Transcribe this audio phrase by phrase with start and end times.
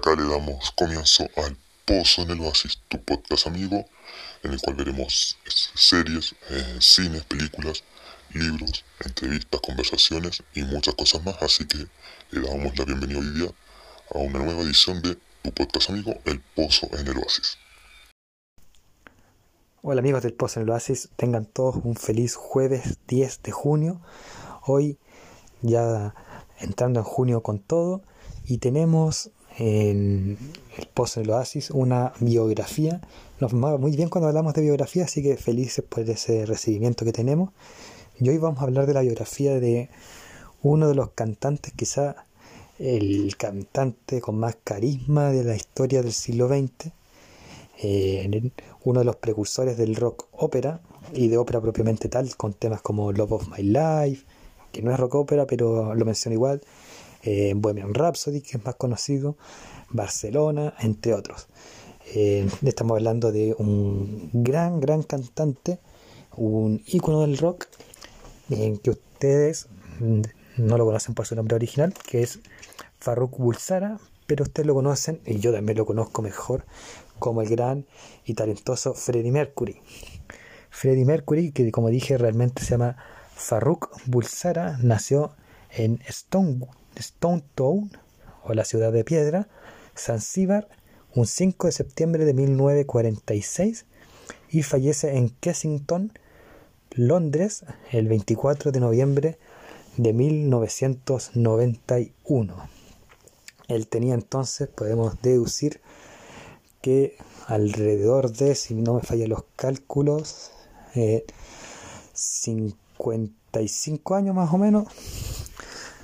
[0.00, 3.84] acá le damos comienzo al Pozo en el Oasis, tu podcast amigo,
[4.42, 5.36] en el cual veremos
[5.74, 7.84] series, eh, cines, películas,
[8.32, 11.36] libros, entrevistas, conversaciones y muchas cosas más.
[11.42, 11.86] Así que
[12.30, 13.50] le damos la bienvenida hoy día
[14.14, 17.58] a una nueva edición de tu podcast amigo, El Pozo en el Oasis.
[19.82, 24.00] Hola amigos del Pozo en el Oasis, tengan todos un feliz jueves 10 de junio.
[24.62, 24.98] Hoy
[25.60, 26.14] ya
[26.58, 28.02] entrando en junio con todo
[28.46, 30.38] y tenemos en
[30.76, 33.00] el Pozo en Oasis una biografía.
[33.40, 37.12] Nos va muy bien cuando hablamos de biografía, así que felices por ese recibimiento que
[37.12, 37.50] tenemos.
[38.18, 39.88] Y hoy vamos a hablar de la biografía de
[40.62, 42.26] uno de los cantantes, quizá
[42.78, 46.92] el cantante con más carisma de la historia del siglo XX,
[47.82, 48.50] eh,
[48.84, 50.80] uno de los precursores del rock ópera
[51.12, 54.24] y de ópera propiamente tal, con temas como Love of My Life,
[54.72, 56.62] que no es rock ópera, pero lo menciono igual,
[57.22, 59.36] eh, Bohemian Rhapsody, que es más conocido,
[59.90, 61.48] Barcelona, entre otros.
[62.14, 65.78] Eh, estamos hablando de un gran, gran cantante,
[66.36, 67.66] un ícono del rock,
[68.50, 69.68] en que ustedes
[70.56, 72.40] no lo conocen por su nombre original, que es
[72.98, 76.64] Farrukh Bulsara, pero ustedes lo conocen, y yo también lo conozco mejor,
[77.18, 77.86] como el gran
[78.24, 79.80] y talentoso Freddie Mercury.
[80.70, 82.96] Freddie Mercury, que como dije realmente se llama
[83.34, 85.34] Farrukh Bulsara, nació
[85.70, 86.60] en Stone,
[86.96, 87.90] Stone Town,
[88.42, 89.48] o la ciudad de piedra,
[89.96, 90.68] Zanzíbar,
[91.14, 93.86] un 5 de septiembre de 1946
[94.50, 96.12] y fallece en Kensington,
[96.92, 99.38] Londres, el 24 de noviembre
[99.96, 102.68] de 1991.
[103.68, 105.80] Él tenía entonces, podemos deducir,
[106.80, 107.16] que
[107.46, 110.52] alrededor de, si no me fallan los cálculos,
[112.12, 114.88] 55 eh, años más o menos.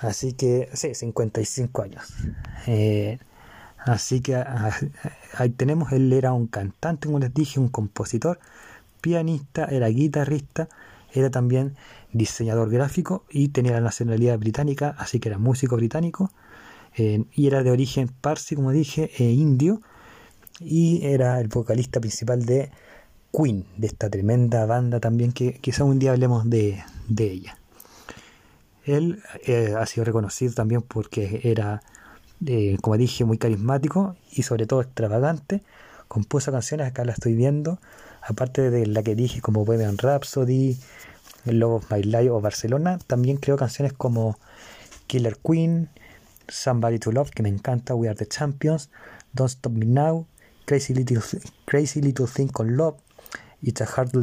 [0.00, 2.04] Así que, sí, 55 años.
[2.66, 3.18] Eh,
[3.78, 4.70] así que ah,
[5.38, 8.38] ahí tenemos, él era un cantante, como les dije, un compositor,
[9.00, 10.68] pianista, era guitarrista,
[11.12, 11.76] era también
[12.12, 16.30] diseñador gráfico y tenía la nacionalidad británica, así que era músico británico.
[16.96, 19.80] Eh, y era de origen parsi, como dije, e indio
[20.60, 22.70] y era el vocalista principal de
[23.32, 26.82] Queen, de esta tremenda banda también que quizá un día hablemos de,
[27.18, 27.57] ella.
[28.88, 31.82] Él eh, ha sido reconocido también porque era,
[32.46, 35.62] eh, como dije, muy carismático y sobre todo extravagante.
[36.08, 37.78] Compuso canciones, acá la estoy viendo,
[38.22, 40.78] aparte de la que dije como Bohemian Rhapsody,
[41.44, 44.38] Love of My Life o Barcelona, también creó canciones como
[45.06, 45.90] Killer Queen,
[46.48, 48.88] Somebody to Love, que me encanta, We Are the Champions,
[49.34, 50.26] Don't Stop Me Now,
[50.64, 51.20] Crazy Little,
[51.66, 52.96] Crazy Little Thing con Love,
[53.60, 54.14] It's a Hard,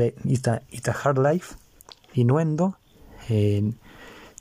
[1.04, 1.56] hard Life,
[2.16, 2.80] Innuendo.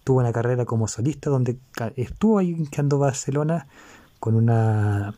[0.05, 1.59] Tuvo una carrera como solista donde
[1.97, 3.67] estuvo ahí en Barcelona
[4.21, 5.15] con una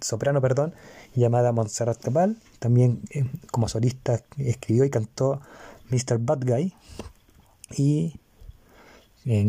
[0.00, 0.74] soprano perdón,
[1.14, 2.38] llamada Montserrat Cabal.
[2.58, 5.40] También eh, como solista escribió y cantó
[5.90, 6.18] Mr.
[6.18, 6.74] Bad Guy.
[7.76, 8.18] Y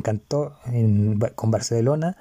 [0.03, 0.57] cantó
[1.35, 2.17] con Barcelona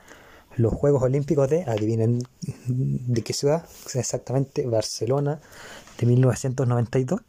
[0.57, 2.23] los Juegos Olímpicos de, adivinen
[2.67, 5.41] de qué ciudad, exactamente Barcelona
[5.99, 7.21] de 1992.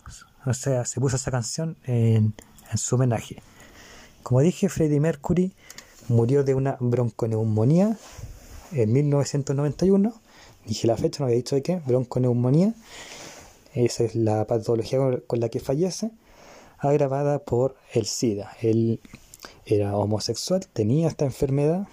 [0.45, 2.33] O sea, se puso esa canción en,
[2.75, 3.41] su homenaje.
[4.23, 5.53] Como dije, Freddie Mercury
[6.07, 7.97] murió de una bronconeumonía
[8.71, 10.13] en 1991.
[10.65, 12.73] Dije la fecha, no había dicho de qué, bronconeumonía.
[13.73, 16.11] Esa es la patología con la que fallece,
[16.77, 18.51] agravada por el SIDA.
[18.61, 18.99] Él
[19.65, 21.88] era homosexual, tenía esta enfermedad.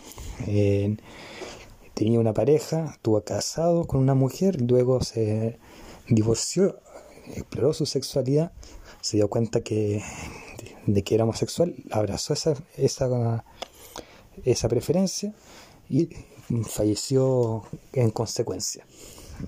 [1.94, 5.58] tenía una pareja, estuvo casado con una mujer, luego se
[6.08, 6.78] divorció,
[7.34, 8.52] exploró su sexualidad,
[9.00, 10.02] se dio cuenta que,
[10.92, 13.44] de, que era homosexual, abrazó esa, esa,
[14.44, 15.34] esa preferencia
[15.88, 16.08] y
[16.64, 17.62] falleció
[17.92, 18.84] en consecuencia.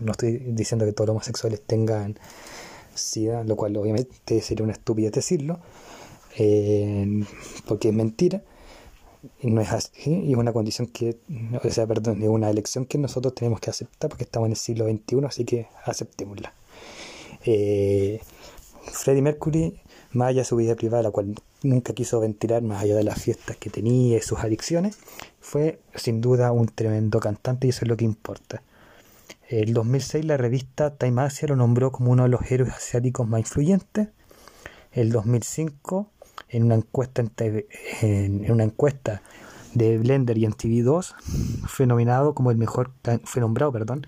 [0.00, 2.18] No estoy diciendo que todos los homosexuales tengan
[2.94, 5.60] SIDA, lo cual obviamente sería una estupidez decirlo,
[6.36, 7.24] eh,
[7.66, 8.42] porque es mentira,
[9.40, 11.18] y no es así, y es una condición que,
[11.62, 14.56] o sea, perdón, es una elección que nosotros tenemos que aceptar porque estamos en el
[14.56, 16.54] siglo XXI, así que aceptémosla.
[17.44, 18.20] Eh,
[18.92, 19.80] Freddie Mercury,
[20.12, 23.20] más allá de su vida privada, la cual nunca quiso ventilar, más allá de las
[23.20, 24.98] fiestas que tenía y sus adicciones,
[25.40, 28.62] fue sin duda un tremendo cantante y eso es lo que importa.
[29.48, 33.40] En 2006 la revista Time Asia lo nombró como uno de los héroes asiáticos más
[33.40, 34.08] influyentes.
[34.92, 36.08] El 2005
[36.48, 37.22] en una encuesta
[38.02, 39.22] en, una encuesta
[39.74, 41.14] de Blender y en TV2
[41.66, 42.92] fue nominado como el mejor
[43.24, 44.06] fue nombrado perdón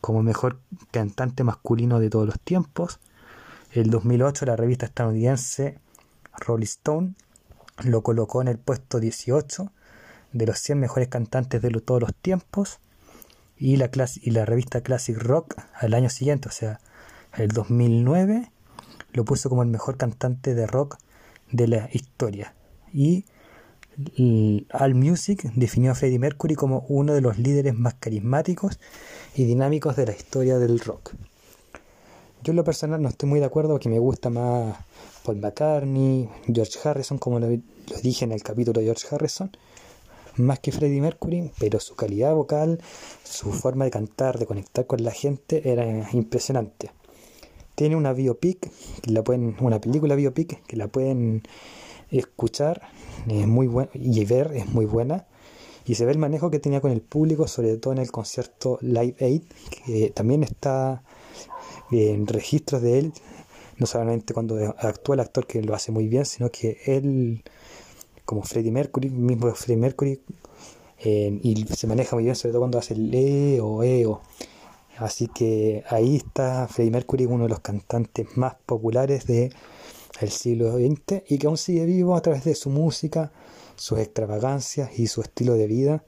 [0.00, 0.60] como el mejor
[0.90, 3.00] cantante masculino de todos los tiempos
[3.72, 5.78] el 2008 la revista estadounidense
[6.38, 7.14] Rolling Stone
[7.84, 9.70] lo colocó en el puesto 18
[10.32, 12.80] de los 100 mejores cantantes de todos los tiempos
[13.56, 13.90] y la,
[14.22, 16.80] y la revista Classic Rock al año siguiente, o sea,
[17.36, 18.50] el 2009,
[19.12, 20.96] lo puso como el mejor cantante de rock
[21.52, 22.54] de la historia.
[22.92, 23.24] Y
[24.72, 28.78] All Music definió a Freddie Mercury como uno de los líderes más carismáticos
[29.34, 31.12] y dinámicos de la historia del rock.
[32.42, 34.74] Yo en lo personal no estoy muy de acuerdo porque me gusta más
[35.24, 37.48] Paul McCartney, George Harrison, como lo,
[38.02, 39.50] dije en el capítulo de George Harrison,
[40.36, 42.80] más que Freddie Mercury, pero su calidad vocal,
[43.24, 46.92] su forma de cantar, de conectar con la gente era impresionante.
[47.74, 48.70] Tiene una biopic,
[49.04, 51.42] la pueden, una película biopic que la pueden
[52.10, 52.80] escuchar
[53.28, 55.26] es muy y ver es muy buena
[55.84, 58.78] y se ve el manejo que tenía con el público sobre todo en el concierto
[58.80, 61.02] Live Aid que también está
[61.90, 63.12] en registros de él
[63.78, 67.42] no solamente cuando actúa el actor que lo hace muy bien sino que él
[68.24, 70.20] como Freddie Mercury mismo Freddie Mercury
[71.02, 74.06] y se maneja muy bien sobre todo cuando hace el E o E
[74.98, 79.50] así que ahí está Freddie Mercury uno de los cantantes más populares de
[80.20, 83.32] el siglo XX y que aún sigue vivo a través de su música,
[83.76, 86.04] sus extravagancias y su estilo de vida.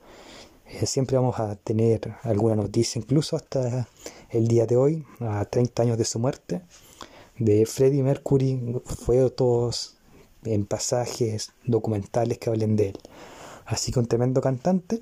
[0.67, 3.89] Eh, siempre vamos a tener alguna noticia, incluso hasta
[4.33, 6.63] el día de hoy, a 30 años de su muerte,
[7.39, 9.97] de Freddie Mercury, fue todos
[10.45, 12.99] en pasajes documentales que hablen de él.
[13.67, 15.01] Así que un tremendo cantante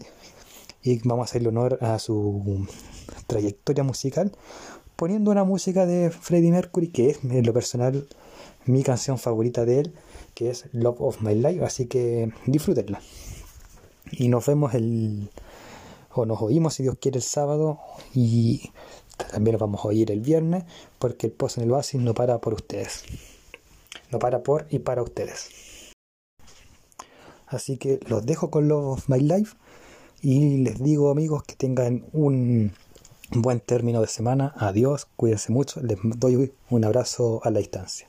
[0.82, 2.66] y vamos a hacerle honor a su
[3.26, 4.32] trayectoria musical
[4.96, 8.06] poniendo una música de Freddie Mercury que es en lo personal
[8.66, 9.94] mi canción favorita de él,
[10.34, 13.00] que es Love of My Life, así que disfrútenla.
[14.12, 15.30] Y nos vemos el,
[16.12, 17.78] o nos oímos si Dios quiere el sábado
[18.14, 18.70] y
[19.24, 20.64] también nos vamos a oír el viernes
[20.98, 23.04] porque el post en el oasis no para por ustedes.
[24.10, 25.50] No para por y para ustedes.
[27.46, 29.56] Así que los dejo con Love My Life
[30.22, 32.72] y les digo amigos que tengan un
[33.30, 34.52] buen término de semana.
[34.56, 35.80] Adiós, cuídense mucho.
[35.80, 38.08] Les doy un abrazo a la distancia.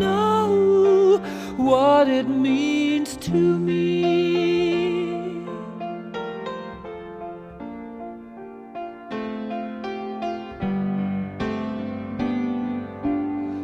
[1.71, 4.03] what it means to me.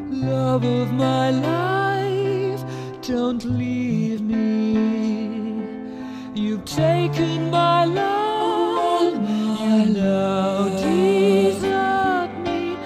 [0.09, 2.63] Love of my life,
[3.01, 4.77] don't leave me.
[6.33, 9.15] You've taken my love,
[10.81, 12.77] desert me.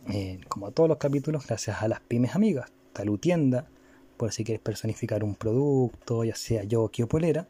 [0.08, 2.72] eh, como todos los capítulos, gracias a las pymes amigas.
[2.94, 3.68] Talutienda,
[4.18, 7.48] por si quieres personificar un producto, ya sea yo o polera.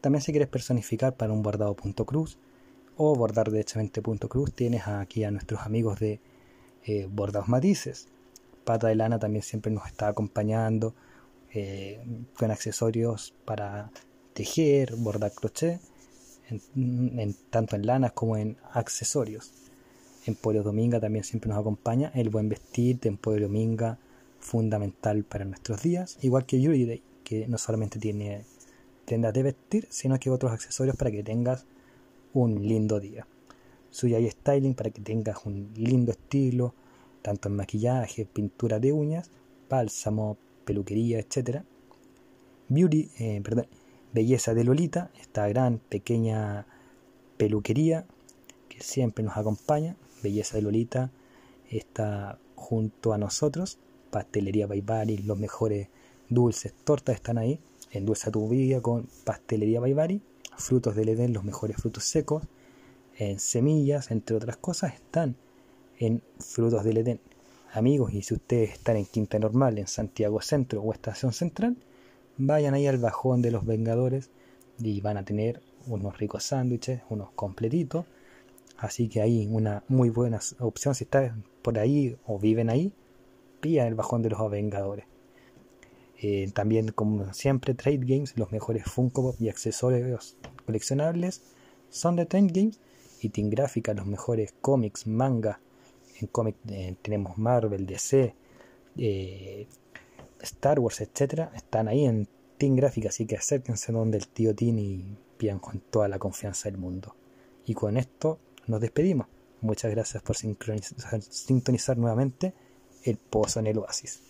[0.00, 2.38] También si quieres personificar para un bordado punto cruz
[3.02, 6.20] o bordar derechamente punto cruz, tienes aquí a nuestros amigos de
[6.84, 8.08] eh, Bordados Matices.
[8.64, 10.94] Pata de Lana también siempre nos está acompañando
[11.54, 11.98] eh,
[12.38, 13.90] con accesorios para
[14.34, 15.80] tejer, bordar crochet,
[17.48, 19.50] tanto en lanas como en accesorios.
[20.26, 22.12] Emporio Dominga también siempre nos acompaña.
[22.14, 23.96] El buen vestir de Emporio Dominga,
[24.40, 26.18] fundamental para nuestros días.
[26.20, 28.44] Igual que Yuri Day, que no solamente tiene
[29.06, 31.64] tiendas de vestir, sino que otros accesorios para que tengas
[32.34, 33.26] un lindo día.
[33.90, 36.74] Suya y styling para que tengas un lindo estilo,
[37.22, 39.30] tanto en maquillaje, pintura de uñas,
[39.68, 41.62] bálsamo, peluquería, etc.
[42.68, 43.66] Beauty, eh, perdón,
[44.12, 46.66] Belleza de Lolita, esta gran pequeña
[47.36, 48.06] peluquería
[48.68, 49.96] que siempre nos acompaña.
[50.22, 51.10] Belleza de Lolita
[51.68, 53.78] está junto a nosotros.
[54.10, 55.88] Pastelería Baibari, los mejores
[56.28, 57.60] dulces, tortas están ahí.
[57.92, 60.20] Endulza tu vida con Pastelería Baibari.
[60.60, 62.44] Frutos del Edén, los mejores frutos secos.
[63.16, 65.36] En semillas, entre otras cosas, están
[65.98, 67.20] en Frutos del Edén.
[67.72, 71.76] Amigos, y si ustedes están en Quinta Normal, en Santiago Centro o Estación Central,
[72.36, 74.30] vayan ahí al bajón de los Vengadores
[74.78, 78.06] y van a tener unos ricos sándwiches, unos completitos.
[78.78, 82.92] Así que ahí una muy buena opción si están por ahí o viven ahí,
[83.60, 85.04] pillan el bajón de los Vengadores.
[86.22, 90.36] Eh, también, como siempre, Trade Games, los mejores Funko y accesorios
[90.66, 91.42] coleccionables
[91.88, 92.80] son de Trade Games.
[93.22, 95.60] Y Team Gráfica, los mejores cómics, manga.
[96.20, 98.34] En cómic eh, tenemos Marvel, DC,
[98.96, 99.66] eh,
[100.40, 101.52] Star Wars, etcétera.
[101.54, 105.80] Están ahí en Team Gráfica, así que acérquense donde el tío Tim y pidan con
[105.80, 107.14] toda la confianza del mundo.
[107.66, 109.26] Y con esto nos despedimos.
[109.60, 112.54] Muchas gracias por sintonizar nuevamente
[113.04, 114.29] el pozo en el oasis.